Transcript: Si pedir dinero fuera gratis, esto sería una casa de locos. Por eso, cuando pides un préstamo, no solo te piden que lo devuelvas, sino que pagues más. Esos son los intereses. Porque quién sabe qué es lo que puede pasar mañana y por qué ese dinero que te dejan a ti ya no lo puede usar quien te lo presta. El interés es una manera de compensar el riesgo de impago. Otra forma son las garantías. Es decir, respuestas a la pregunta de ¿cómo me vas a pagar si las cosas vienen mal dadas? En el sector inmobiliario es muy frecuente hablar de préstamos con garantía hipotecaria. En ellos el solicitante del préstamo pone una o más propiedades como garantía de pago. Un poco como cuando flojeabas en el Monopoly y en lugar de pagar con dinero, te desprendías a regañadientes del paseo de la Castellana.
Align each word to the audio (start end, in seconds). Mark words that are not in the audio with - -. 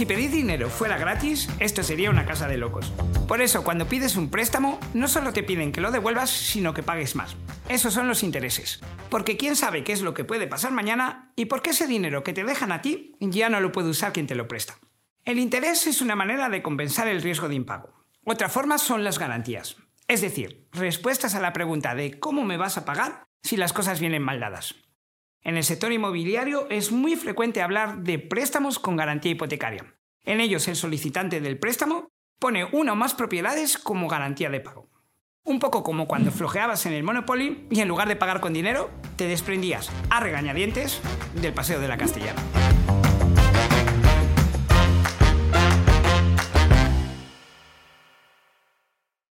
Si 0.00 0.06
pedir 0.06 0.30
dinero 0.30 0.70
fuera 0.70 0.96
gratis, 0.96 1.46
esto 1.58 1.82
sería 1.82 2.08
una 2.08 2.24
casa 2.24 2.48
de 2.48 2.56
locos. 2.56 2.90
Por 3.28 3.42
eso, 3.42 3.62
cuando 3.62 3.86
pides 3.86 4.16
un 4.16 4.30
préstamo, 4.30 4.80
no 4.94 5.08
solo 5.08 5.34
te 5.34 5.42
piden 5.42 5.72
que 5.72 5.82
lo 5.82 5.90
devuelvas, 5.90 6.30
sino 6.30 6.72
que 6.72 6.82
pagues 6.82 7.16
más. 7.16 7.36
Esos 7.68 7.92
son 7.92 8.08
los 8.08 8.22
intereses. 8.22 8.80
Porque 9.10 9.36
quién 9.36 9.56
sabe 9.56 9.84
qué 9.84 9.92
es 9.92 10.00
lo 10.00 10.14
que 10.14 10.24
puede 10.24 10.46
pasar 10.46 10.72
mañana 10.72 11.34
y 11.36 11.44
por 11.44 11.60
qué 11.60 11.68
ese 11.68 11.86
dinero 11.86 12.24
que 12.24 12.32
te 12.32 12.44
dejan 12.44 12.72
a 12.72 12.80
ti 12.80 13.14
ya 13.20 13.50
no 13.50 13.60
lo 13.60 13.72
puede 13.72 13.90
usar 13.90 14.14
quien 14.14 14.26
te 14.26 14.34
lo 14.34 14.48
presta. 14.48 14.78
El 15.26 15.38
interés 15.38 15.86
es 15.86 16.00
una 16.00 16.16
manera 16.16 16.48
de 16.48 16.62
compensar 16.62 17.06
el 17.06 17.20
riesgo 17.20 17.50
de 17.50 17.56
impago. 17.56 17.92
Otra 18.24 18.48
forma 18.48 18.78
son 18.78 19.04
las 19.04 19.18
garantías. 19.18 19.76
Es 20.08 20.22
decir, 20.22 20.66
respuestas 20.72 21.34
a 21.34 21.40
la 21.40 21.52
pregunta 21.52 21.94
de 21.94 22.18
¿cómo 22.18 22.42
me 22.42 22.56
vas 22.56 22.78
a 22.78 22.86
pagar 22.86 23.24
si 23.42 23.58
las 23.58 23.74
cosas 23.74 24.00
vienen 24.00 24.22
mal 24.22 24.40
dadas? 24.40 24.76
En 25.42 25.56
el 25.56 25.64
sector 25.64 25.92
inmobiliario 25.92 26.68
es 26.70 26.92
muy 26.92 27.16
frecuente 27.16 27.62
hablar 27.62 28.02
de 28.02 28.18
préstamos 28.18 28.78
con 28.78 28.96
garantía 28.96 29.32
hipotecaria. 29.32 29.96
En 30.24 30.40
ellos 30.40 30.68
el 30.68 30.76
solicitante 30.76 31.40
del 31.40 31.58
préstamo 31.58 32.08
pone 32.38 32.66
una 32.72 32.92
o 32.92 32.96
más 32.96 33.14
propiedades 33.14 33.78
como 33.78 34.08
garantía 34.08 34.50
de 34.50 34.60
pago. 34.60 34.90
Un 35.42 35.58
poco 35.58 35.82
como 35.82 36.06
cuando 36.06 36.30
flojeabas 36.30 36.84
en 36.84 36.92
el 36.92 37.02
Monopoly 37.02 37.66
y 37.70 37.80
en 37.80 37.88
lugar 37.88 38.08
de 38.08 38.16
pagar 38.16 38.40
con 38.40 38.52
dinero, 38.52 38.90
te 39.16 39.26
desprendías 39.26 39.90
a 40.10 40.20
regañadientes 40.20 41.00
del 41.40 41.54
paseo 41.54 41.80
de 41.80 41.88
la 41.88 41.96
Castellana. 41.96 42.42